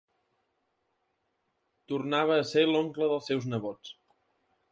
[1.93, 3.93] Tornava a ser l’oncle dels seus nebots.